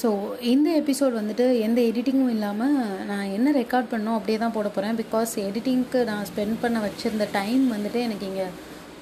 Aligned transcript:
So 0.00 0.08
இந்த 0.52 0.68
episode 0.80 1.18
வந்துட்டு 1.18 1.44
எந்த 1.66 1.80
எடிட்டிங்கும் 1.88 2.32
இல்லாமல் 2.36 2.76
நான் 3.10 3.32
என்ன 3.36 3.48
ரெக்கார்ட் 3.58 3.90
பண்ணோம் 3.92 4.16
அப்படியே 4.18 4.38
தான் 4.38 4.54
போட 4.56 4.68
போகிறேன் 4.68 4.96
பிகாஸ் 5.02 5.32
எடிட்டிங்க்கு 5.48 6.00
நான் 6.10 6.24
ஸ்பெண்ட் 6.30 6.56
பண்ண 6.62 6.78
வச்சுருந்த 6.84 7.26
டைம் 7.38 7.64
வந்துட்டு 7.74 8.00
எனக்கு 8.06 8.26
இங்கே 8.30 8.46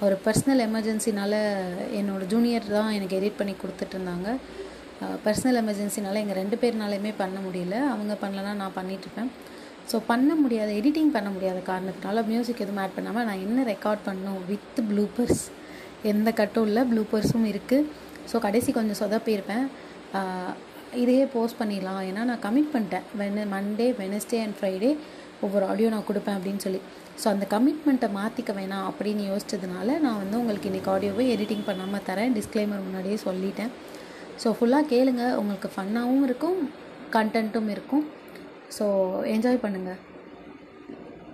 ஒரு 0.07 0.17
பர்சனல் 0.25 0.63
எமர்ஜென்சினால் 0.67 1.39
என்னோடய 2.01 2.31
ஜூனியர் 2.33 2.67
தான் 2.77 2.91
எனக்கு 2.97 3.17
எடிட் 3.21 3.39
பண்ணி 3.41 3.55
கொடுத்துட்ருந்தாங்க 3.63 4.29
பர்சனல் 5.25 5.59
எமர்ஜென்சினால் 5.61 6.21
எங்கள் 6.23 6.39
ரெண்டு 6.41 6.57
பேர்னாலையுமே 6.63 7.13
பண்ண 7.23 7.39
முடியல. 7.47 7.77
அவங்க 7.93 8.15
பண்ணலன்னா 8.25 8.53
நான் 8.63 8.77
பண்ணிகிட்ருப்பேன் 8.79 9.31
ஸோ 9.91 9.97
பண்ண 10.11 10.33
முடியாத 10.43 10.71
எடிட்டிங் 10.81 11.15
பண்ண 11.17 11.29
முடியாத 11.37 11.61
காரணத்தினால 11.71 12.23
மியூசிக் 12.33 12.63
எதுவும் 12.65 12.83
ஆட் 12.83 12.97
பண்ணாமல் 12.99 13.27
நான் 13.29 13.43
என்ன 13.47 13.65
ரெக்கார்ட் 13.73 14.05
பண்ணணும் 14.09 14.43
வித் 14.51 14.81
ப்ளூப்பர்ஸ் 14.91 15.43
எந்த 16.13 16.29
கட்டும் 16.41 16.69
இல்லை 16.69 16.85
ப்ளூப்பர்ஸும் 16.93 17.49
இருக்குது 17.53 17.89
ஸோ 18.33 18.39
கடைசி 18.47 18.71
கொஞ்சம் 18.79 19.01
சொதப்பியிருப்பேன். 19.03 19.67
இதையே 21.01 21.25
போஸ்ட் 21.35 21.59
பண்ணிடலாம். 21.61 22.01
ஏன்னா 22.09 22.23
நான் 22.31 22.43
கமிட் 22.47 22.73
பண்ணிட்டேன். 22.73 23.05
வென 23.21 23.45
மண்டே 23.53 23.87
வெனஸ்டே 24.01 24.39
அண்ட் 24.45 24.57
ஃப்ரைடே 24.59 24.91
ஒவ்வொரு 25.47 25.65
ஆடியோ 25.71 25.89
நான் 25.95 26.07
கொடுப்பேன் 26.09 26.37
அப்படின்னு 26.39 26.63
சொல்லி. 26.65 26.81
ஸோ 27.21 27.27
அந்த 27.35 27.45
கமிட்மெண்ட்டை 27.55 28.09
மாற்றிக்க 28.19 28.53
வேணாம் 28.59 28.87
அப்படின்னு 28.91 29.23
யோசிச்சதுனால 29.31 29.99
நான் 30.05 30.21
வந்து 30.23 30.37
உங்களுக்கு 30.41 30.71
இன்றைக்கி 30.71 30.91
ஆடியோவை 30.95 31.25
எடிட்டிங் 31.35 31.65
பண்ணாமல் 31.69 32.05
தரேன். 32.09 32.35
டிஸ்க்ளைமர் 32.39 32.85
முன்னாடியே 32.87 33.17
சொல்லிட்டேன். 33.27 33.73
ஸோ 34.43 34.51
ஃபுல்லாக 34.59 34.85
கேளுங்க. 34.93 35.25
உங்களுக்கு 35.41 35.71
ஃபன்னாகவும் 35.77 36.25
இருக்கும் 36.29 36.59
கண்டென்ட்டும் 37.17 37.71
இருக்கும். 37.75 38.05
ஸோ 38.77 38.85
என்ஜாய் 39.35 39.63
பண்ணுங்கள் 39.65 40.01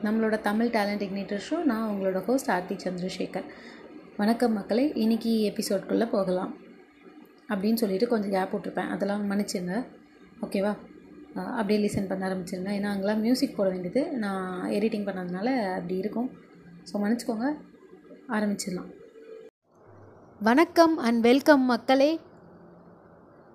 நம்மளோட 0.06 0.36
தமிழ் 0.48 0.72
டேலண்ட் 0.78 1.04
இக்னேட்டர் 1.06 1.44
ஷோ 1.48 1.56
நான் 1.72 1.88
உங்களோட 1.92 2.18
ஹோஸ்ட் 2.26 2.50
ஆர்த்தி 2.56 2.76
சந்திரசேகர். 2.86 3.46
வணக்கம் 4.22 4.56
மக்களே. 4.58 4.86
இன்றைக்கி 5.04 5.34
எபிசோட்குள்ளே 5.50 6.08
போகலாம். 6.16 6.52
அப்படின்னு 7.52 7.80
சொல்லிட்டு 7.82 8.06
கொஞ்சம் 8.12 8.34
கேப் 8.36 8.54
விட்ருப்பேன் 8.54 8.90
அதெல்லாம் 8.94 9.24
மன்னிச்சிருங்க. 9.30 9.76
ஓகேவா 10.44 10.72
அப்படியே 11.58 11.78
லிசன் 11.84 12.08
பண்ண 12.10 12.22
ஆரம்பிச்சிருங்க. 12.28 12.70
ஏன்னா 12.78 12.90
அங்கெல்லாம் 12.92 13.22
மியூசிக் 13.24 13.56
போட 13.56 13.68
வேண்டியது. 13.74 14.02
நான் 14.24 14.68
எடிட்டிங் 14.76 15.06
பண்ணதுனால 15.08 15.48
அப்படி 15.76 15.96
இருக்கும். 16.04 16.28
ஸோ 16.88 16.94
மன்னிச்சிக்கோங்க. 17.02 17.48
ஆரம்பிச்சிடலாம். 18.36 18.90
வணக்கம் 20.48 20.94
அண்ட் 21.06 21.20
வெல்கம் 21.28 21.64
மக்களே. 21.72 22.10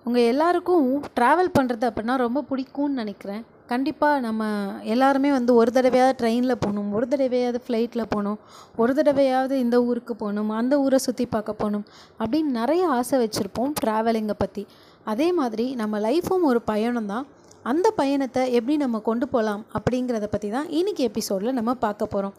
உங்கள் 0.07 0.29
எல்லாருக்கும் 0.31 0.87
ட்ராவல் 1.17 1.55
பண்ணுறது 1.57 1.85
அப்படின்னா 1.89 2.15
ரொம்ப 2.25 2.39
பிடிக்கும்னு 2.49 3.01
நினைக்கிறேன். 3.01 3.43
கண்டிப்பாக 3.67 4.19
நம்ம 4.19 4.43
எல்லாருமே 4.83 5.31
வந்து 5.31 5.55
ஒரு 5.55 5.71
தடவையாவது 5.71 6.17
ட்ரெயினில் 6.21 6.55
போகணும் 6.55 6.93
ஒரு 6.93 7.07
தடவையாவது 7.09 7.59
ஃப்ளைட்டில் 7.67 8.09
போகணும் 8.09 8.39
ஒரு 8.75 8.93
தடவையாவது 8.93 9.51
இந்த 9.51 9.83
ஊருக்கு 9.83 10.15
போகணும் 10.15 10.49
அந்த 10.49 10.79
ஊரை 10.79 10.97
சுற்றி 10.97 11.25
பார்க்க 11.25 11.53
போகணும் 11.53 11.85
அப்படின்னு 12.19 12.51
நிறைய 12.51 12.87
ஆசை 12.87 13.19
வச்சுருப்போம் 13.19 13.73
ட்ராவலிங்கை 13.85 14.33
பற்றி 14.37 14.67
அதே 15.03 15.31
மாதிரி 15.31 15.75
நம்ம 15.75 15.99
லைஃப்பும் 15.99 16.41
ஒரு 16.41 16.61
பயணம் 16.61 17.05
தான். 17.05 17.27
அந்த 17.63 17.91
பயணத்தை 17.91 18.53
எப்படி 18.53 18.77
நம்ம 18.77 18.99
கொண்டு 18.99 19.27
போகலாம் 19.27 19.65
அப்படிங்கிறத 19.73 20.25
பற்றி 20.25 20.49
தான் 20.49 20.67
இன்றைக்கி 20.69 20.99
எபிசோடில் 20.99 21.53
நம்ம 21.53 21.73
பார்க்க 21.73 22.05
போகிறோம் 22.05 22.33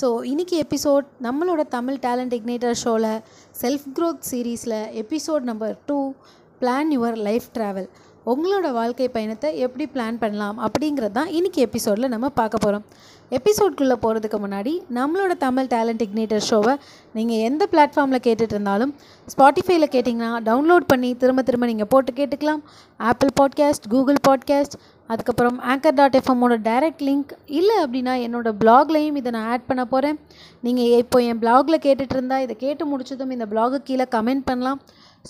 ஸோ 0.00 0.24
இன்றைக்கி 0.24 0.62
எபிசோட் 0.62 1.04
நம்மளோட 1.22 1.68
தமிழ் 1.68 1.94
டேலண்ட் 1.94 2.32
இக்னேட்டர் 2.32 2.72
ஷோவில் 2.72 3.20
செல்ஃப் 3.62 3.86
க்ரோத் 3.94 4.30
சீரீஸில் 4.30 4.92
episode 5.02 5.40
number 5.40 5.78
two 5.86 6.12
plan 6.60 6.90
your 6.90 7.16
life 7.16 7.44
travel 7.54 7.88
உங்களோட 8.30 8.66
வாழ்க்கை 8.72 9.06
பயணத்தை 9.08 9.48
எப்படி 9.58 9.84
பிளான் 9.94 10.18
பண்ணலாம் 10.18 10.58
அப்படிங்கிறது 10.66 11.14
தான் 11.16 11.30
இன்றைக்கி 11.38 11.60
எபிசோடில் 11.66 12.08
நம்ம 12.08 12.26
பார்க்க 12.28 12.58
போகிறோம் 12.58 12.84
எபிசோட்குள்ளே 13.30 13.96
போகிறதுக்கு 14.04 14.38
முன்னாடி 14.44 14.72
நம்மளோட 14.98 15.32
தமிழ் 15.36 15.68
டேலண்ட் 15.72 16.02
இக்னேட்டர் 16.06 16.44
ஷோவை 16.48 16.74
நீங்கள் 17.14 17.42
எந்த 17.48 17.66
பிளாட்ஃபார்மில் 17.72 18.22
கேட்டுட்டு 18.26 18.54
இருந்தாலும் 18.56 18.92
ஸ்பாட்டிஃபைல 19.32 19.88
கேட்டிங்கன்னா 19.94 20.30
டவுன்லோட் 20.50 20.86
பண்ணி 20.86 21.10
திரும்ப 21.14 21.42
திரும்ப 21.42 21.66
நீங்கள் 21.66 21.90
போட்டு 21.94 22.12
கேட்டுக்கலாம். 22.12 22.62
ஆப்பிள் 23.00 23.32
பாட்காஸ்ட் 23.40 23.88
கூகுள் 23.88 24.20
பாட்காஸ்ட் 24.28 24.78
அதுக்கப்புறம் 25.10 25.58
ஆங்கர் 25.72 25.98
டாட் 26.00 26.20
எஃப்எம்மோட 26.20 26.54
டைரக்ட் 26.68 27.04
லிங்க் 27.08 27.32
இல்லை 27.58 27.76
அப்படின்னா 27.84 28.16
என்னோடய 28.26 28.58
ப்ளாக்லேயும் 28.62 29.18
இதை 29.22 29.30
நான் 29.30 29.50
ஆட் 29.54 29.66
பண்ண 29.66 29.84
போகிறேன் 29.84 30.18
நீங்கள் 30.60 30.94
இப்போ 31.04 31.20
என் 31.30 31.42
பிளாகில் 31.44 31.82
கேட்டுட்டு 31.88 32.16
இருந்தால் 32.18 32.44
இதை 32.46 32.56
கேட்டு 32.56 32.86
முடிச்சதும் 32.92 33.36
இந்த 33.38 33.46
பிளாகு 33.46 33.80
கீழே 33.82 34.08
கமெண்ட் 34.16 34.48
பண்ணலாம். 34.52 34.80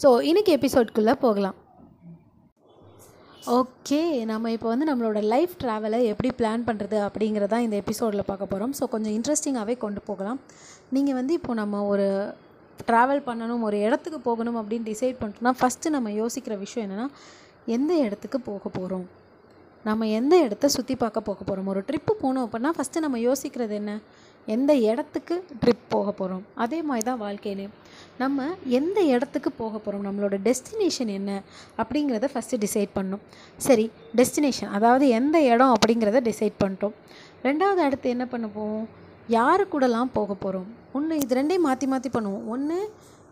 ஸோ 0.02 0.10
இன்றைக்கி 0.30 0.52
எபிசோட்குள்ளே 0.58 1.16
போகலாம். 1.26 1.56
ஓகே 3.42 4.24
நம்ம 4.24 4.50
இப்போ 4.52 4.68
வந்து 4.68 4.86
நம்மளோட 4.86 5.22
லைஃப் 5.22 5.50
ட்ராவலை 5.60 6.04
எப்படி 6.04 6.30
பிளான் 6.38 6.64
பண்ணுறது 6.66 6.96
அப்படிங்கிறதா 7.06 7.58
இந்த 7.58 7.76
எபிசோடில் 7.76 8.24
பார்க்க 8.24 8.46
போகிறோம் 8.46 8.72
ஸோ 8.80 8.88
கொஞ்சம் 8.88 9.12
இன்ட்ரெஸ்டிங்காகவே 9.12 9.76
கொண்டு 9.76 10.00
போகலாம். 10.00 10.40
நீங்கள் 10.90 11.14
வந்து 11.14 11.34
இப்போ 11.34 11.54
நம்ம 11.54 11.86
ஒரு 11.86 12.36
ட்ராவல் 12.86 13.22
பண்ணணும் 13.26 13.62
ஒரு 13.62 13.80
இடத்துக்கு 13.80 14.20
போகணும் 14.20 14.56
அப்படின்னு 14.56 14.84
டிசைட் 14.84 15.18
பண்ணிட்டோம்னா 15.20 15.54
ஃபஸ்ட்டு 15.60 15.90
நம்ம 15.90 16.10
யோசிக்கிற 16.10 16.58
விஷயம் 16.58 16.90
என்னென்னா 16.90 17.08
எந்த 17.66 17.94
இடத்துக்கு 17.94 18.40
போக 18.40 18.68
போகிறோம் 18.68 19.06
நம்ம 19.84 20.06
எந்த 20.06 20.42
இடத்த 20.42 20.68
சுற்றி 20.68 20.96
பார்க்க 20.96 21.20
போக 21.20 21.44
போகிறோம் 21.44 21.66
ஒரு 21.66 21.80
ட்ரிப்பு 21.80 22.12
போகணும் 22.20 22.44
அப்படின்னா 22.46 22.70
ஃபஸ்ட்டு 22.76 23.00
நம்ம 23.00 23.18
யோசிக்கிறது 23.18 23.74
என்ன? 23.74 24.00
எந்த 24.54 24.72
இடத்துக்கு 24.90 25.34
ட்ரிப் 25.62 25.84
போக 25.88 26.08
போகிறோம் 26.20 26.44
அதே 26.62 26.78
மாதிரி 26.88 27.04
தான் 27.08 27.20
வாழ்க்கையிலையும் 27.24 27.74
நம்ம 28.22 28.46
எந்த 28.78 28.98
இடத்துக்கு 29.14 29.50
போக 29.60 29.74
போகிறோம் 29.78 30.04
நம்மளோட 30.06 30.36
டெஸ்டினேஷன் 30.46 31.10
என்ன? 31.18 31.30
அப்படிங்கிறத 31.82 32.28
ஃபஸ்ட்டு 32.32 32.60
டிசைட் 32.64 32.92
பண்ணும். 32.98 33.22
சரி 33.66 33.86
டெஸ்டினேஷன் 34.20 34.72
அதாவது 34.78 35.06
எந்த 35.18 35.36
இடம் 35.52 35.74
அப்படிங்கிறத 35.76 36.22
டிசைட் 36.30 36.56
பண்ணிட்டோம். 36.62 36.96
ரெண்டாவது 37.48 37.80
அடுத்து 37.86 38.08
என்ன 38.16 38.26
பண்ண 38.32 38.48
போவோம் 38.56 38.88
யாரு 39.36 39.64
கூடலாம் 39.72 40.12
போக 40.18 40.34
போகிறோம் 40.34 40.68
ஒன்று 40.98 41.20
இது 41.24 41.38
ரெண்டையும் 41.38 41.66
மாற்றி 41.68 41.86
மாற்றி 41.92 42.10
பண்ணுவோம். 42.16 42.44
ஒன்று 42.54 42.78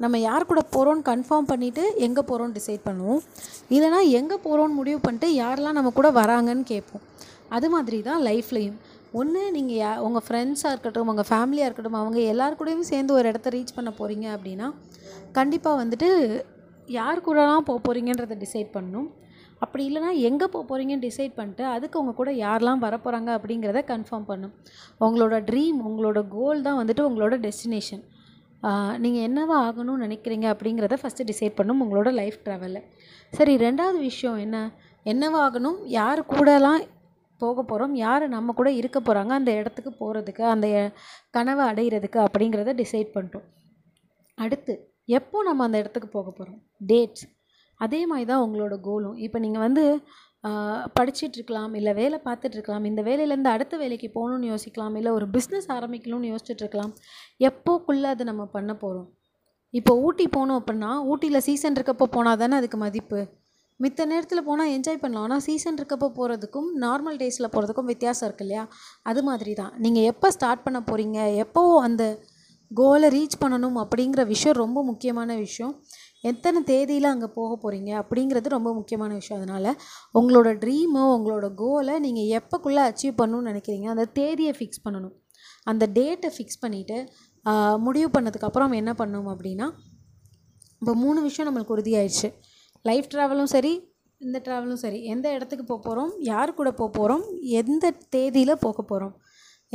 நம்ம 0.02 0.18
யார் 0.18 0.50
கூட 0.50 0.60
போகிறோன்னு 0.74 1.02
கன்ஃபார்ம் 1.08 1.48
பண்ணிவிட்டு 1.50 1.82
எங்கே 2.06 2.22
போகிறோன்னு 2.28 2.56
டிசைட் 2.58 2.86
பண்ணுவோம். 2.88 3.20
இல்லைனா 3.76 3.98
எங்கே 4.20 4.36
போகிறோன்னு 4.46 4.78
முடிவு 4.80 5.00
பண்ணிட்டு 5.06 5.28
யாரெல்லாம் 5.42 5.78
நம்ம 5.78 5.92
கூட 5.98 6.10
வராங்கன்னு 6.20 6.64
கேட்போம். 6.72 7.04
அது 7.56 7.68
மாதிரி 7.74 7.98
தான் 8.08 8.22
லைஃப்லேயும் 8.28 8.78
ஒன்று 9.12 9.50
நீங்கள் 9.50 9.76
யா 9.76 9.98
உங்கள் 9.98 10.24
ஃப்ரெண்ட்ஸாக 10.26 10.70
இருக்கட்டும் 10.70 11.08
உங்கள் 11.08 11.28
ஃபேமிலியாக 11.30 11.66
இருக்கட்டும் 11.66 11.94
அவங்க 11.94 12.20
எல்லார் 12.20 12.56
கூடயும் 12.56 12.80
சேர்ந்து 12.80 13.14
ஒரு 13.14 13.28
இடத்த 13.28 13.50
ரீச் 13.50 13.76
பண்ண 13.76 13.90
போகிறீங்க 13.90 14.26
அப்படின்னா 14.36 14.66
கண்டிப்பாக 15.32 15.84
வந்துட்டு 15.84 16.08
யார் 16.88 17.20
கூடலாம் 17.20 17.58
போக 17.60 17.78
போகிறீங்கன்றதை 17.78 18.38
டிசைட் 18.38 18.74
பண்ணணும் 18.74 19.08
அப்படி 19.62 19.90
இல்லைனா 19.90 20.18
எங்கே 20.20 20.46
போக 20.46 20.64
போகிறீங்கன்னு 20.64 21.00
டிசைட் 21.00 21.34
பண்ணிட்டு 21.34 21.64
அதுக்கு 21.66 22.00
உங்கள் 22.00 22.14
கூட 22.14 22.30
யாரெல்லாம் 22.30 22.78
வரப்போகிறாங்க 22.78 23.30
அப்படிங்கிறத 23.38 23.84
கன்ஃபார்ம் 23.84 24.24
பண்ணும். 24.24 24.52
உங்களோட 25.00 25.44
ட்ரீம் 25.44 25.80
உங்களோட 25.86 26.28
கோல் 26.28 26.62
தான் 26.62 26.84
வந்துட்டு 26.84 27.00
உங்களோட 27.00 27.36
டெஸ்டினேஷன் 27.40 28.02
நீங்கள் 28.96 29.24
என்னவா 29.28 29.56
ஆகணும்னு 29.66 30.06
நினைக்கிறீங்க 30.06 30.54
அப்படிங்கிறத 30.54 30.96
ஃபஸ்ட்டு 31.02 31.24
டிசைட் 31.24 31.54
பண்ணும் 31.54 31.82
உங்களோட 31.82 32.12
லைஃப் 32.12 32.38
ட்ராவலில் 32.44 32.84
சரி 33.32 33.56
ரெண்டாவது 33.56 33.98
விஷயம் 33.98 34.36
என்ன? 34.36 34.56
என்னவாகணும் 35.06 35.78
யார் 35.84 36.26
கூடலாம் 36.26 36.80
போக 37.42 37.62
போகிறோம் 37.62 37.94
யார் 38.04 38.24
நம்ம 38.34 38.52
கூட 38.60 38.70
இருக்க 38.80 38.98
போகிறாங்க 39.00 39.32
அந்த 39.38 39.50
இடத்துக்கு 39.60 39.92
போகிறதுக்கு 40.00 40.44
அந்த 40.54 40.66
கனவை 41.36 41.64
அடைகிறதுக்கு 41.72 42.18
அப்படிங்கிறத 42.26 42.74
டிசைட் 42.82 43.10
பண்ணிட்டோம். 43.16 43.46
அடுத்து 44.38 44.74
எப்போ 45.18 45.38
நம்ம 45.42 45.64
அந்த 45.68 45.76
இடத்துக்கு 45.82 46.08
போக 46.16 46.28
போகிறோம் 46.30 46.60
டேட்ஸ் 46.90 47.26
அதே 47.80 48.00
மாதிரி 48.06 48.26
தான் 48.30 48.42
உங்களோட 48.46 48.74
கோலும் 48.88 49.16
இப்போ 49.26 49.38
நீங்கள் 49.44 49.64
வந்து 49.66 49.84
படிச்சிட்ருக்கலாம் 50.96 51.72
இல்லை 51.78 51.92
வேலை 52.00 52.18
பார்த்துட்ருக்கலாம் 52.26 52.86
இந்த 52.90 53.00
வேலையிலேருந்து 53.08 53.50
அடுத்த 53.54 53.74
வேலைக்கு 53.82 54.08
போகணுன்னு 54.14 54.50
யோசிக்கலாம் 54.52 54.94
இல்லை 55.00 55.10
ஒரு 55.18 55.26
பிஸ்னஸ் 55.34 55.68
ஆரம்பிக்கணும்னு 55.76 56.30
யோசிச்சுட்ருக்கலாம் 56.32 56.92
எப்போக்குள்ளே 57.48 58.08
அதை 58.14 58.26
நம்ம 58.30 58.44
பண்ண 58.56 58.72
போகிறோம் 58.84 59.08
இப்போ 59.74 59.92
ஊட்டி 60.06 60.24
போகணும் 60.36 60.58
அப்படின்னா 60.60 60.92
ஊட்டியில் 61.10 61.44
சீசன் 61.48 61.76
இருக்கப்போ 61.78 62.06
போனால் 62.14 62.40
தானே 62.42 62.54
அதுக்கு 62.60 62.78
மதிப்பு? 62.78 63.20
மித்த 63.84 64.04
நேரத்தில் 64.10 64.46
போனால் 64.48 64.72
என்ஜாய் 64.76 65.02
பண்ணலாம். 65.02 65.26
ஆனால் 65.26 65.44
சீசன் 65.46 65.78
இருக்கப்போ 65.78 66.08
போகிறதுக்கும் 66.18 66.68
நார்மல் 66.84 67.18
டேஸில் 67.22 67.50
போகிறதுக்கும் 67.54 67.88
வித்தியாசம் 67.92 68.26
இருக்கு 68.28 68.44
இல்லையா? 68.46 68.64
அது 69.10 69.20
மாதிரி 69.28 69.52
தான் 69.60 69.72
நீங்கள் 69.84 70.08
எப்போ 70.12 70.30
ஸ்டார்ட் 70.36 70.64
பண்ண 70.66 70.78
போகிறீங்க 70.90 71.18
எப்போ 71.44 71.62
அந்த 71.86 72.04
கோலை 72.70 73.08
ரீச் 73.14 73.40
பண்ணணும் 73.42 73.78
அப்படிங்கிற 73.82 74.22
விஷயம் 74.34 74.58
ரொம்ப 74.62 74.78
முக்கியமான 74.90 75.36
விஷயம். 75.46 75.72
எத்தனை 76.30 76.58
தேதியில் 76.70 77.08
அங்கே 77.12 77.28
போக 77.38 77.52
போகிறீங்க 77.62 77.90
அப்படிங்கிறது 78.02 78.48
ரொம்ப 78.56 78.70
முக்கியமான 78.78 79.10
விஷயம். 79.20 79.40
அதனால் 79.40 79.70
உங்களோட 80.18 80.50
ட்ரீமோ 80.64 81.04
உங்களோட 81.16 81.46
கோலை 81.62 81.94
நீங்கள் 82.06 82.30
எப்போக்குள்ளே 82.38 82.82
அச்சீவ் 82.90 83.18
பண்ணணும்னு 83.20 83.50
நினைக்கிறீங்க? 83.52 83.88
அந்த 83.94 84.04
தேதியை 84.18 84.52
ஃபிக்ஸ் 84.58 84.84
பண்ணணும். 84.86 85.14
அந்த 85.70 85.84
டேட்டை 85.98 86.28
ஃபிக்ஸ் 86.36 86.62
பண்ணிவிட்டு 86.64 86.98
முடிவு 87.86 88.08
பண்ணதுக்கப்புறம் 88.14 88.78
என்ன 88.82 88.92
பண்ணணும் 89.00 89.32
அப்படின்னா 89.34 89.66
இப்போ 90.82 90.92
மூணு 91.04 91.18
விஷயம் 91.26 91.48
நம்மளுக்கு 91.48 91.74
உறுதியாயிடுச்சு 91.76 92.28
லைஃப் 92.88 93.08
ட்ராவலும் 93.12 93.50
சரி 93.54 93.72
இந்த 94.26 94.38
ட்ராவலும் 94.46 94.80
சரி 94.82 94.98
எந்த 95.12 95.26
இடத்துக்கு 95.36 95.64
போக 95.70 95.80
போகிறோம் 95.86 96.12
யார் 96.30 96.58
கூட 96.58 96.70
போக 96.78 96.90
போகிறோம் 96.98 97.24
எந்த 97.60 97.92
தேதியில் 98.14 98.62
போக 98.64 98.78
போகிறோம் 98.82 99.14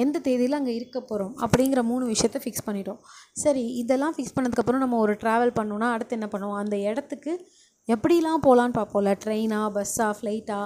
எந்த 0.04 0.18
தேதியில் 0.28 0.58
அங்கே 0.58 0.74
இருக்க 0.78 0.98
போகிறோம் 1.02 1.34
அப்படிங்கிற 1.44 1.82
மூணு 1.90 2.06
விஷயத்த 2.14 2.40
ஃபிக்ஸ் 2.44 2.66
பண்ணிட்டோம். 2.68 3.00
சரி 3.44 3.64
இதெல்லாம் 3.82 4.16
ஃபிக்ஸ் 4.16 4.36
பண்ணதுக்கப்புறம் 4.38 4.84
நம்ம 4.84 4.98
ஒரு 5.04 5.14
ட்ராவல் 5.22 5.54
பண்ணோன்னா 5.60 5.90
அடுத்து 5.96 6.18
என்ன 6.18 6.28
பண்ணுவோம்? 6.34 6.60
அந்த 6.64 6.76
இடத்துக்கு 6.90 7.34
எப்படிலாம் 7.88 8.44
போகலான்னு 8.48 8.76
பார்ப்போம்ல? 8.80 9.12
ட்ரெயினா 9.24 9.60
பஸ்ஸா 9.76 10.08
ஃப்ளைட்டா 10.18 10.60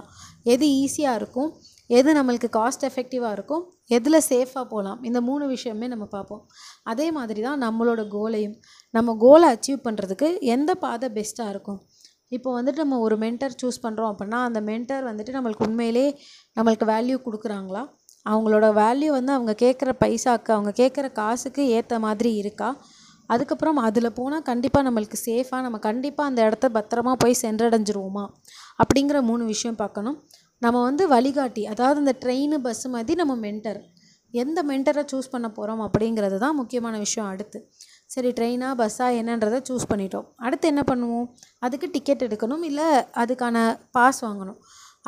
எது 0.53 0.67
ஈஸியாக 0.83 1.19
இருக்கும் 1.21 1.51
எது 1.99 2.09
நம்மளுக்கு 2.17 2.49
காஸ்ட் 2.57 2.87
எஃபெக்டிவாக 2.89 3.35
இருக்கும் 3.37 3.63
எதில் 3.97 4.25
சேஃபாக 4.31 4.65
போகலாம் 4.73 4.99
இந்த 5.09 5.19
மூணு 5.29 5.45
விஷயமே 5.53 5.87
நம்ம 5.93 6.05
பார்ப்போம். 6.15 6.43
அதே 6.91 7.07
மாதிரி 7.17 7.41
தான் 7.47 7.63
நம்மளோட 7.65 8.01
கோலையும் 8.17 8.57
நம்ம 8.93 9.15
கோலை 9.25 9.47
அச்சீவ் 9.55 9.85
பண்ணுறதுக்கு 9.87 10.29
எந்த 10.55 10.73
பாதை 10.85 11.09
பெஸ்ட்டாக 11.17 11.53
இருக்கும்? 11.55 11.79
இப்போ 12.31 12.49
வந்துட்டு 12.57 12.81
நம்ம 12.83 12.99
ஒரு 12.99 13.15
மென்டர் 13.17 13.57
சூஸ் 13.61 13.83
பண்ணுறோம் 13.83 14.11
அப்படின்னா 14.13 14.39
அந்த 14.47 14.59
மென்டர் 14.61 15.03
வந்துட்டு 15.09 15.35
நம்மளுக்கு 15.37 15.65
உண்மையிலே 15.67 16.05
நம்மளுக்கு 16.57 16.85
வேல்யூ 16.93 17.17
கொடுக்குறாங்களா? 17.25 17.81
அவங்களோட 18.25 18.67
வேல்யூ 18.81 19.09
வந்து 19.09 19.31
அவங்க 19.31 19.53
கேட்குற 19.63 19.89
பைசாக்கு 20.03 20.51
அவங்க 20.51 20.71
கேட்குற 20.81 21.07
காசுக்கு 21.11 21.63
ஏற்ற 21.77 21.99
மாதிரி 21.99 22.31
இருக்கா? 22.35 22.69
அதுக்கப்புறம் 23.29 23.79
அதில் 23.87 24.15
போனால் 24.19 24.45
கண்டிப்பாக 24.49 24.85
நம்மளுக்கு 24.87 25.17
சேஃபாக 25.25 25.61
நம்ம 25.61 25.77
கண்டிப்பாக 25.79 26.29
அந்த 26.29 26.41
இடத்த 26.47 26.67
பத்திரமா 26.77 27.13
போய் 27.23 27.41
சென்றடைஞ்சிருவோமா? 27.41 28.25
அப்படிங்கிற 28.83 29.21
மூணு 29.21 29.43
விஷயம் 29.45 29.79
பார்க்கணும். 29.83 30.17
நம்ம 30.61 30.77
வந்து 30.83 31.03
வழிகாட்டி 31.07 31.63
அதாவது 31.65 31.99
இந்த 31.99 32.13
ட்ரெயின் 32.23 32.55
பஸ்ஸு 32.65 32.87
மாதிரி 32.95 33.15
நம்ம 33.15 33.35
மென்டர் 33.45 33.79
எந்த 34.33 34.59
மென்டரை 34.63 35.03
சூஸ் 35.11 35.31
பண்ண 35.31 35.47
போகிறோம் 35.49 35.83
அப்படிங்கிறது 35.85 36.37
தான் 36.37 36.55
முக்கியமான 36.55 36.95
விஷயம் 36.97 37.29
அடுத்து. 37.29 37.59
சரி 38.13 38.29
ட்ரெயினாக 38.37 38.73
பஸ்ஸாக 38.81 39.17
என்னன்றதை 39.21 39.59
சூஸ் 39.69 39.89
பண்ணிட்டோம். 39.91 40.27
அடுத்து 40.45 40.65
என்ன 40.73 40.83
பண்ணுவோம்? 40.91 41.27
அதுக்கு 41.65 41.87
டிக்கெட் 41.95 42.25
எடுக்கணும் 42.27 42.63
இல்லை 42.69 42.87
அதுக்கான 43.23 43.57
பாஸ் 43.97 44.21
வாங்கணும். 44.27 44.59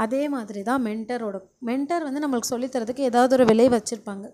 அதே 0.04 0.24
மாதிரி 0.34 0.62
தான் 0.70 0.82
மென்டரோட 0.88 1.38
மென்டர் 1.70 2.06
வந்து 2.08 2.24
நம்மளுக்கு 2.24 2.52
சொல்லித்தரதுக்கு 2.54 3.08
ஏதாவது 3.10 3.36
ஒரு 3.38 3.46
விலை 3.52 3.68
வச்சுருப்பாங்க. 3.76 4.28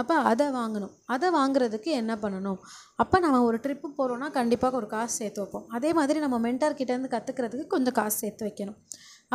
அப்போ 0.00 0.14
அதை 0.30 0.46
வாங்கணும். 0.56 0.92
அதை 1.14 1.28
வாங்குறதுக்கு 1.36 1.90
என்ன 2.00 2.12
பண்ணணும்? 2.24 2.58
அப்போ 3.02 3.16
நம்ம 3.24 3.38
ஒரு 3.46 3.58
ட்ரிப்பு 3.64 3.88
போகிறோன்னா 3.98 4.28
கண்டிப்பாக 4.38 4.78
ஒரு 4.80 4.88
காசு 4.94 5.14
சேர்த்து 5.20 5.40
வைப்போம். 5.42 5.66
அதே 5.76 5.90
மாதிரி 5.98 6.18
நம்ம 6.24 6.36
மென்டார் 6.46 6.76
கிட்டேருந்து 6.80 7.10
கற்றுக்கிறதுக்கு 7.14 7.66
கொஞ்சம் 7.74 7.96
காசு 8.00 8.16
சேர்த்து 8.24 8.46
வைக்கணும். 8.48 8.78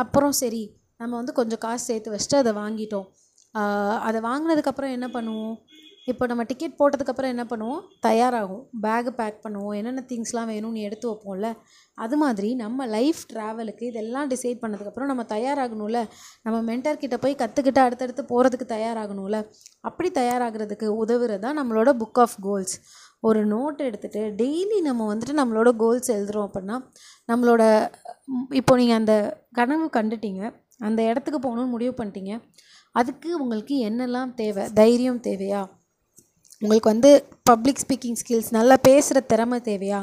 அப்புறம் 0.02 0.34
சரி 0.42 0.62
நம்ம 1.02 1.12
வந்து 1.20 1.32
கொஞ்சம் 1.40 1.62
காசு 1.66 1.84
சேர்த்து 1.90 2.14
வச்சுட்டு 2.14 2.38
அதை 2.42 2.52
வாங்கிட்டோம். 2.62 3.08
அதை 4.08 4.20
வாங்கினதுக்கப்புறம் 4.30 4.94
என்ன 4.96 5.06
பண்ணுவோம்? 5.16 5.56
இப்போ 6.10 6.26
நம்ம 6.26 6.42
டிக்கெட் 6.42 6.76
போட்டதுக்கப்புறம் 6.78 7.32
என்ன 7.34 7.44
பண்ணுவோம்? 7.44 7.80
தயாராகும். 8.06 8.64
பேகு 8.82 9.10
பேக் 9.20 9.38
பண்ணுவோம். 9.44 9.76
என்னென்ன 9.76 10.02
திங்ஸ்லாம் 10.08 10.50
வேணும்னு 10.52 10.80
எடுத்து 10.80 11.06
வைப்போம்ல? 11.10 11.48
அது 11.94 12.16
மாதிரி 12.16 12.54
நம்ம 12.54 12.86
லைஃப் 12.86 13.22
ட்ராவலுக்கு 13.32 13.82
இதெல்லாம் 13.82 14.28
டிசைட் 14.30 14.60
பண்ணதுக்கப்புறம் 14.62 15.04
நம்ம 15.04 15.22
தயாராகணும்ல? 15.22 16.00
நம்ம 16.42 16.58
மென்டர்கிட்ட 16.68 17.16
போய் 17.20 17.34
கற்றுக்கிட்டு 17.34 17.78
அடுத்தடுத்து 17.78 18.22
போகிறதுக்கு 18.22 18.66
தயாராகணும்ல? 18.68 19.40
அப்படி 19.80 20.10
தயாராகிறதுக்கு 20.10 20.88
உதவுறது 21.04 21.38
தான் 21.38 21.58
நம்மளோட 21.60 21.92
புக் 22.02 22.20
ஆஃப் 22.24 22.36
கோல்ஸ் 22.40 22.76
ஒரு 23.20 23.40
நோட் 23.46 23.78
எடுத்துகிட்டு 23.78 24.22
டெய்லி 24.42 24.80
நம்ம 24.80 25.14
வந்துட்டு 25.14 25.34
நம்மளோட 25.40 25.76
கோல்ஸ் 25.76 26.10
எழுதுறோம் 26.12 26.48
அப்படின்னா 26.48 26.76
நம்மளோட 27.32 27.62
இப்போ 28.50 28.76
நீங்கள் 28.76 28.96
அந்த 28.96 29.14
கனவு 29.52 29.86
கண்டுட்டீங்க. 29.92 30.42
அந்த 30.78 31.02
இடத்துக்கு 31.02 31.38
போகணுன்னு 31.46 31.66
முடிவு 31.66 32.04
பண்ணிட்டீங்க. 32.04 32.32
அதுக்கு 32.92 33.40
உங்களுக்கு 33.40 33.74
என்னெல்லாம் 33.88 34.34
தேவை? 34.34 34.64
தைரியம் 34.74 35.20
தேவையா? 35.20 35.62
உங்களுக்கு 36.62 36.90
வந்து 36.92 37.10
பப்ளிக் 37.50 37.80
ஸ்பீக்கிங் 37.82 38.18
ஸ்கில்ஸ் 38.20 38.50
நல்லா 38.56 38.76
பேசுகிற 38.88 39.18
திறமை 39.32 39.58
தேவையா? 39.68 39.98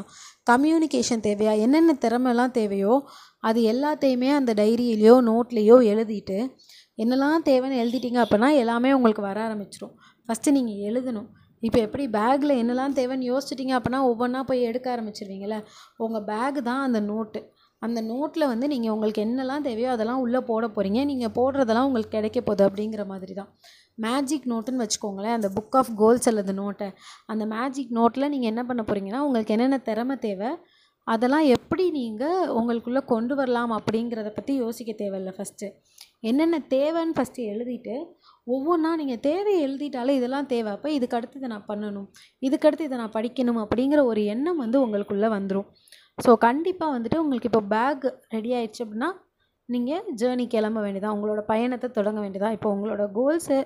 கம்யூனிகேஷன் 0.50 1.24
தேவையா? 1.28 1.52
என்னென்ன 1.64 1.92
திறமைலாம் 2.04 2.52
தேவையோ 2.58 2.94
அது 3.48 3.60
எல்லாத்தையுமே 3.72 4.28
அந்த 4.38 4.50
டைரியிலையோ 4.60 5.14
நோட்லேயோ 5.30 5.76
எழுதிட்டு 5.92 6.38
என்னெல்லாம் 7.02 7.46
தேவைன்னு 7.50 7.80
எழுதிட்டீங்க 7.82 8.18
அப்படின்னா 8.24 8.50
எல்லாமே 8.62 8.90
உங்களுக்கு 8.96 9.22
வர 9.28 9.38
ஆரம்பிச்சிடும் 9.46 9.94
ஃபஸ்ட்டு 10.28 10.54
நீங்கள் 10.58 10.82
எழுதணும். 10.88 11.28
இப்போ 11.62 11.78
எப்படி 11.86 12.04
பேக்கில் 12.16 12.58
என்னெல்லாம் 12.60 12.94
தேவைன்னு 12.98 13.30
யோசிச்சிட்டிங்க 13.30 13.74
அப்படின்னா 13.78 14.00
ஒவ்வொன்றா 14.10 14.40
போய் 14.50 14.66
எடுக்க 14.70 14.86
ஆரம்பிச்சிருவீங்களே 14.94 15.58
உங்கள் 16.04 16.26
பேக் 16.30 16.58
தான் 16.70 16.82
அந்த 16.86 17.00
நோட்டு 17.10 17.40
அந்த 17.82 18.00
நோட்டில் 18.10 18.50
வந்து 18.50 18.66
நீங்கள் 18.72 18.92
உங்களுக்கு 18.94 19.24
என்னெல்லாம் 19.24 19.64
தேவையோ 19.68 19.88
அதெல்லாம் 19.94 20.20
உள்ளே 20.24 20.40
போட 20.50 20.66
போகிறீங்க 20.66 21.00
நீங்கள் 21.04 21.32
போடுறதெல்லாம் 21.38 21.88
உங்களுக்கு 21.88 22.16
கிடைக்க 22.16 22.40
போகுது 22.40 22.62
அப்படிங்கிற 22.68 23.02
மாதிரி 23.06 23.34
தான் 23.34 23.50
மேஜிக் 23.98 24.46
நோட்டுன்னு 24.52 24.84
வச்சுக்கோங்களேன். 24.84 25.36
அந்த 25.38 25.48
புக் 25.56 25.76
ஆஃப் 25.80 25.92
கோல்ஸ் 26.00 26.28
அல்லது 26.30 26.52
நோட்டை 26.62 26.88
அந்த 27.32 27.44
மேஜிக் 27.54 27.92
நோட்டில் 27.98 28.30
நீங்கள் 28.34 28.52
என்ன 28.52 28.64
பண்ண 28.70 28.82
போகிறீங்கன்னா 28.82 29.20
உங்களுக்கு 29.26 29.54
என்னென்ன 29.56 29.78
திறமை 29.90 30.16
தேவை 30.26 30.50
அதெல்லாம் 31.06 31.46
எப்படி 31.56 31.84
நீங்கள் 32.00 32.50
உங்களுக்குள்ளே 32.58 33.02
கொண்டு 33.12 33.34
வரலாம் 33.40 33.72
அப்படிங்கிறத 33.78 34.30
பற்றி 34.36 34.52
யோசிக்க 34.64 34.92
தேவையில்ல 35.02 35.32
ஃபஸ்ட்டு 35.38 35.66
என்னென்ன 36.30 36.58
தேவைன்னு 36.74 37.16
ஃபஸ்ட்டு 37.16 37.48
எழுதிட்டு 37.52 37.94
ஒவ்வொன்றா 38.46 38.90
நீங்கள் 39.00 39.20
தேவையை 39.26 39.58
எழுதிட்டாலே 39.66 40.12
இதெல்லாம் 40.18 40.48
தேவை. 40.52 40.70
அப்போ 40.76 40.88
இதுக்கு 40.90 41.16
அடுத்து 41.18 41.38
இதை 41.40 41.48
நான் 41.54 41.68
பண்ணணும் 41.68 42.06
இதுக்கடுத்து 42.46 42.88
இதை 42.88 42.98
நான் 43.02 43.14
படிக்கணும் 43.18 43.60
அப்படிங்கிற 43.64 44.02
ஒரு 44.04 44.22
எண்ணம் 44.34 44.62
வந்து 44.64 44.78
உங்களுக்குள்ளே 44.84 45.30
வந்துடும் 45.36 45.68
ஸோ 46.18 46.32
கண்டிப்பாக 46.46 46.94
வந்துட்டு 46.94 47.20
உங்களுக்கு 47.22 47.50
இப்போ 47.50 47.62
பேக் 47.74 48.04
ரெடி 48.28 48.50
ஆயிடுச்சு 48.56 48.82
அப்படின்னா 48.84 49.10
நீங்கள் 49.68 50.06
ஜேர்னி 50.20 50.44
கிளம்ப 50.54 50.78
வேண்டியதான் 50.84 51.14
உங்களோட 51.16 51.42
பயணத்தை 51.50 51.88
தொடங்க 51.90 52.18
வேண்டியதான் 52.20 52.56
இப்போ 52.56 52.68
உங்களோட 52.74 53.04
கோல்ஸு 53.18 53.58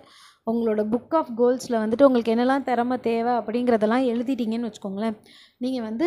உங்களோட 0.50 0.82
புக் 0.92 1.14
ஆஃப் 1.20 1.32
கோல்ஸில் 1.40 1.82
வந்துட்டு 1.82 2.06
உங்களுக்கு 2.08 2.34
என்னெல்லாம் 2.34 2.66
திறமை 2.68 2.96
தேவை 3.08 3.32
அப்படிங்கிறதெல்லாம் 3.40 4.04
எழுதிட்டீங்கன்னு 4.12 4.68
வச்சுக்கோங்களேன். 4.68 5.16
நீங்கள் 5.64 5.86
வந்து 5.88 6.06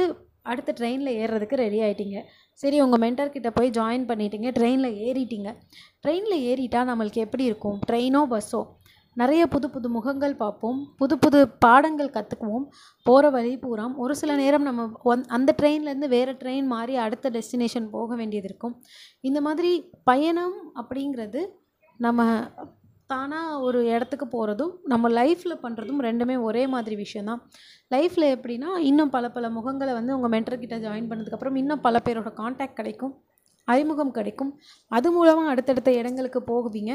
அடுத்த 0.52 0.74
ட்ரெயினில் 0.80 1.18
ஏறுறதுக்கு 1.22 1.62
ரெடி 1.64 1.80
ஆகிட்டீங்க 1.88 2.20
சரி 2.60 2.78
உங்கள் 2.82 3.02
மென்டர்கிட்ட 3.04 3.50
போய் 3.58 3.76
ஜாயின் 3.80 4.08
பண்ணிட்டீங்க 4.12 4.50
ட்ரெயினில் 4.58 4.98
ஏறிட்டீங்க. 5.08 5.50
ட்ரெயினில் 6.04 6.44
ஏறிட்டால் 6.50 6.90
நம்மளுக்கு 6.92 7.26
எப்படி 7.26 7.44
இருக்கும்? 7.44 7.78
ட்ரெயினோ 7.90 8.22
பஸ்ஸோ 8.34 8.62
நிறைய 9.20 9.48
புது 9.48 9.70
புது 9.70 9.88
முகங்கள் 9.90 10.34
பார்ப்போம் 10.36 10.78
புது 10.98 11.16
புது 11.20 11.40
பாடங்கள் 11.64 12.12
கற்றுக்குவோம் 12.14 12.66
போகிற 13.04 13.30
வழி 13.30 13.52
பூராம் 13.64 13.96
ஒரு 13.96 14.14
சில 14.16 14.36
நேரம் 14.36 14.62
நம்ம 14.62 14.86
ஒன் 15.04 15.24
அந்த 15.38 15.56
ட்ரெயின்லேருந்து 15.62 16.08
வேறு 16.08 16.34
ட்ரெயின் 16.34 16.68
மாறி 16.74 16.96
அடுத்த 16.96 17.30
டெஸ்டினேஷன் 17.30 17.88
போக 17.90 18.16
வேண்டியது 18.16 18.48
இருக்கும். 18.48 18.76
இந்த 19.22 19.42
மாதிரி 19.42 19.72
பயணம் 20.04 20.56
அப்படிங்கிறது 20.82 21.42
நம்ம 22.00 22.28
தானாக 23.08 23.60
ஒரு 23.60 23.80
இடத்துக்கு 23.86 24.28
போகிறதும் 24.28 24.74
நம்ம 24.84 25.10
லைஃப்பில் 25.10 25.62
பண்ணுறதும் 25.64 26.00
ரெண்டுமே 26.08 26.42
ஒரே 26.42 26.64
மாதிரி 26.68 26.96
விஷயந்தான் 26.96 27.42
லைஃப்பில் 27.96 28.28
எப்படின்னா 28.36 28.70
இன்னும் 28.90 29.10
பல 29.10 29.32
பல 29.32 29.50
முகங்களை 29.50 29.94
வந்து 30.00 30.16
உங்கள் 30.20 30.34
மென்டர்கிட்ட 30.36 30.78
ஜாயின் 30.86 31.10
பண்ணதுக்கப்புறம் 31.12 31.60
இன்னும் 31.64 31.84
பல 31.88 32.02
பேரோட 32.06 32.32
காண்டாக்ட் 32.34 32.80
கிடைக்கும் 32.80 33.14
அறிமுகம் 33.68 34.12
கிடைக்கும். 34.12 34.50
அது 34.92 35.12
மூலமாக 35.12 35.50
அடுத்தடுத்த 35.50 35.90
இடங்களுக்கு 35.94 36.40
போகுவீங்க. 36.48 36.94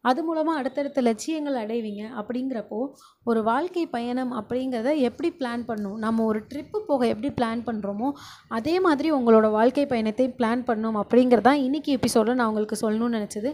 அது 0.00 0.24
மூலமாக 0.24 0.58
அடுத்தடுத்த 0.58 1.00
லட்சியங்கள் 1.00 1.56
அடைவீங்க. 1.66 2.02
அப்படிங்கிறப்போ 2.20 2.78
ஒரு 3.24 3.42
வாழ்க்கை 3.42 3.86
பயணம் 3.86 4.32
அப்படிங்கிறத 4.32 4.96
எப்படி 4.96 5.28
பிளான் 5.38 5.64
பண்ணணும் 5.68 5.96
நம்ம 5.96 6.24
ஒரு 6.24 6.40
ட்ரிப்பு 6.50 6.78
போக 6.86 7.06
எப்படி 7.06 7.30
பிளான் 7.40 7.62
பண்ணுறோமோ 7.68 8.08
அதே 8.48 8.80
மாதிரி 8.80 9.12
உங்களோட 9.12 9.50
வாழ்க்கை 9.50 9.86
பயணத்தை 9.86 10.26
பிளான் 10.38 10.62
பண்ணணும் 10.68 10.98
அப்படிங்கிறதான் 11.02 11.60
இன்றைக்கி 11.66 11.92
எபிசோடில் 11.98 12.34
நான் 12.34 12.46
உங்களுக்கு 12.46 12.78
சொல்லணும்னு 12.84 13.18
நினச்சது. 13.18 13.52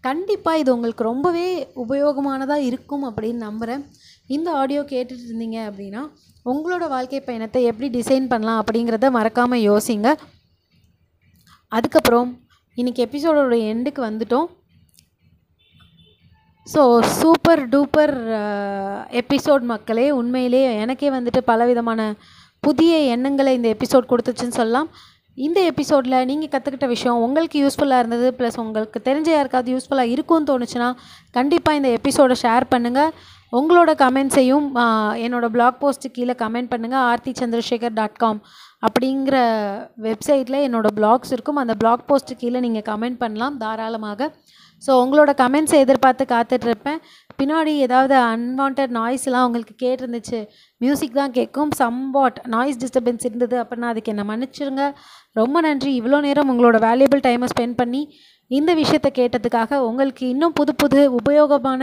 கண்டிப்பாக 0.00 0.58
இது 0.58 0.74
உங்களுக்கு 0.74 1.04
ரொம்பவே 1.04 1.46
உபயோகமானதாக 1.88 2.68
இருக்கும் 2.70 3.04
அப்படின்னு 3.08 3.44
நம்புகிறேன் 3.48 3.84
இந்த 4.26 4.50
ஆடியோ 4.52 4.80
கேட்டுட்டு 4.82 5.26
இருந்தீங்க 5.28 5.58
அப்படின்னா 5.68 6.02
உங்களோட 6.44 6.88
வாழ்க்கை 6.88 7.20
பயணத்தை 7.20 7.64
எப்படி 7.64 7.88
டிசைன் 7.98 8.26
பண்ணலாம் 8.26 8.62
அப்படிங்கிறத 8.62 9.10
மறக்காமல் 9.10 9.66
யோசிங்க. 9.70 10.08
அதுக்கப்புறம் 11.68 12.30
இன்றைக்கி 12.76 13.00
எபிசோடோட 13.06 13.56
எண்டுக்கு 13.72 14.02
வந்துட்டோம். 14.10 14.48
ஸோ 16.66 17.00
சூப்பர் 17.00 17.68
டூப்பர் 17.68 18.14
எபிசோட் 19.10 19.60
மக்களே 19.60 20.10
உண்மையிலே 20.10 20.74
எனக்கே 20.74 21.10
வந்துட்டு 21.10 21.38
பலவிதமான 21.38 22.14
புதிய 22.60 22.98
எண்ணங்களை 22.98 23.54
இந்த 23.54 23.68
எபிசோட் 23.68 24.10
கொடுத்துச்சுன்னு 24.10 24.48
சொல்லலாம். 24.48 24.88
இந்த 25.36 25.60
எபிசோடில் 25.60 26.26
நீங்கள் 26.26 26.48
கற்றுக்கிட்ட 26.48 26.86
விஷயம் 26.86 27.16
உங்களுக்கு 27.16 27.66
யூஸ்ஃபுல்லாக 27.66 27.98
இருந்தது 27.98 28.36
ப்ளஸ் 28.38 28.58
உங்களுக்கு 28.60 29.00
தெரிஞ்ச 29.00 29.28
யாருக்காவது 29.30 29.72
யூஸ்ஃபுல்லாக 29.74 30.10
இருக்கும்னு 30.10 30.50
தோணுச்சுன்னா 30.52 30.88
கண்டிப்பாக 31.30 31.76
இந்த 31.76 31.88
எபிசோடை 31.88 32.36
ஷேர் 32.42 32.64
பண்ணுங்கள் 32.70 33.10
உங்களோட 33.52 33.90
கமெண்ட்ஸையும் 33.98 34.66
என்னோடய 35.16 35.48
ப்ளாக் 35.48 35.80
போஸ்ட்டு 35.80 36.10
கீழே 36.10 36.32
கமெண்ட் 36.32 36.70
பண்ணுங்கள் 36.70 37.04
ஆர்த்தி 37.04 37.32
சந்திரசேகர் 37.40 37.92
டாட் 37.92 38.16
காம் 38.16 38.40
அப்படிங்கிற 38.86 39.36
வெப்சைட்டில் 40.06 40.64
என்னோடய 40.66 40.96
பிளாக்ஸ் 40.98 41.32
இருக்கும். 41.36 41.60
அந்த 41.62 41.74
ப்ளாக் 41.82 42.08
போஸ்ட்டு 42.10 42.40
கீழே 42.42 42.60
நீங்கள் 42.66 42.86
கமெண்ட் 42.90 43.20
பண்ணலாம் 43.22 43.56
தாராளமாக. 43.64 44.30
ஸோ 44.82 44.92
உங்களோட 45.02 45.30
கமெண்ட்ஸை 45.40 45.78
எதிர்பார்த்து 45.84 46.24
காத்துட்ருப்பேன். 46.32 47.00
பின்னாடி 47.40 47.72
ஏதாவது 47.84 48.14
அன்வான்ட் 48.30 48.80
நாய்ஸ்லாம் 48.96 49.46
உங்களுக்கு 49.48 49.74
கேட்டிருந்துச்சு 49.84 50.40
மியூசிக் 50.80 51.18
தான் 51.20 51.34
கேட்கும் 51.38 51.70
சம்பாட் 51.80 52.38
நாய்ஸ் 52.54 52.80
டிஸ்டர்பன்ஸ் 52.82 53.26
இருந்தது 53.28 53.56
அப்படின்னா 53.62 53.90
அதுக்கு 53.92 54.12
என்ன 54.14 54.24
மன்னிச்சிருங்க 54.30 54.86
ரொம்ப 55.40 55.56
நன்றி. 55.66 55.92
இவ்வளோ 56.00 56.20
நேரம் 56.28 56.50
உங்களோட 56.54 56.78
வேல்யூபிள் 56.88 57.24
டைமை 57.28 57.48
ஸ்பெண்ட் 57.54 57.78
பண்ணி 57.82 58.02
இந்த 58.50 58.70
விஷயத்தை 58.80 59.10
கேட்டதுக்காக 59.18 59.78
உங்களுக்கு 59.90 60.24
இன்னும் 60.32 60.56
புது 60.58 60.72
புது 60.82 61.00
உபயோகமான 61.18 61.82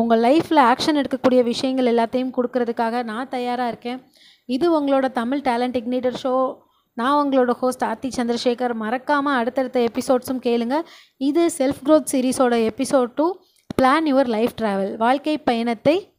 உங்கள் 0.00 0.22
லைஃப்பில் 0.26 0.62
ஆக்ஷன் 0.70 0.98
எடுக்கக்கூடிய 1.00 1.40
விஷயங்கள் 1.52 1.90
எல்லாத்தையும் 1.92 2.34
கொடுக்கறதுக்காக 2.36 3.02
நான் 3.10 3.32
தயாராக 3.36 3.72
இருக்கேன். 3.72 4.00
இது 4.44 4.80
உங்களோட 4.80 5.12
தமிழ் 5.12 5.40
டேலண்ட் 5.40 5.76
இக்னேட்டர் 5.80 6.16
ஷோ 6.22 6.62
நான் 6.92 7.28
உங்களோட 7.28 7.50
ஹோஸ்ட் 7.50 7.84
ஆர்த்தி 7.84 8.08
சந்திரசேகர். 8.08 8.74
மறக்காமல் 8.74 9.36
அடுத்தடுத்த 9.36 9.80
எபிசோட்ஸும் 9.80 10.42
கேளுங்க. 10.46 10.82
இது 11.16 11.52
self 11.58 11.80
growth 11.84 12.10
சீரிஸோட 12.12 12.56
episode 12.70 13.12
two 13.14 13.40
plan 13.82 14.04
your 14.04 14.28
life 14.28 14.50
travel 14.56 14.96
வாழ்க்கை 14.96 15.38
பயணத்தை 15.38 16.16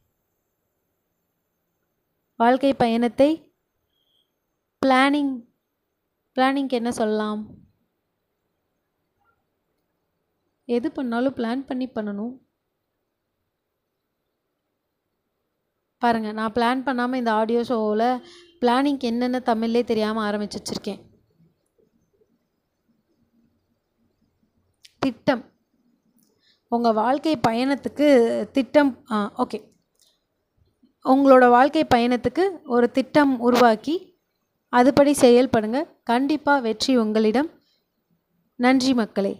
வாழ்க்கை 2.37 2.73
பயணத்தை 2.73 3.53
பிளானிங் 4.85 5.43
பிளானிங்க்கு 6.35 6.69
என்ன 6.69 6.91
சொல்லலாம்? 6.91 7.47
எது 10.65 10.91
பண்ணாலும் 10.91 11.35
பிளான் 11.35 11.65
பண்ணி 11.65 11.87
பண்ணணும். 11.87 12.44
பாருங்கள் 16.01 16.37
நான் 16.39 16.55
பிளான் 16.55 16.85
பண்ணாமல் 16.87 17.19
இந்த 17.21 17.31
ஆடியோ 17.39 17.61
ஷோவில் 17.69 18.07
பிளானிங்க்கு 18.61 19.05
என்னென்ன 19.11 19.41
தமிழ்லே 19.51 19.83
தெரியாமல் 19.91 20.25
ஆரம்பிச்சு 20.27 20.59
வச்சுருக்கேன் 20.59 21.01
திட்டம். 25.03 25.43
உங்கள் 26.71 26.97
வாழ்க்கை 27.01 27.33
பயணத்துக்கு 27.47 28.07
திட்டம் 28.55 28.91
ஓகே 29.43 29.59
உங்களோட 31.05 31.45
வாழ்க்கை 31.55 31.83
பயணத்துக்கு 31.95 32.43
ஒரு 32.75 32.87
திட்டம் 32.91 33.33
உருவாக்கி 33.47 33.95
அதுபடி 34.73 35.11
செயல்படுங்க. 35.21 35.79
கண்டிப்பாக 36.03 36.63
வெற்றி 36.67 36.93
உங்களிடம். 37.03 37.49
நன்றி 38.59 38.93
மக்களே. 39.01 39.33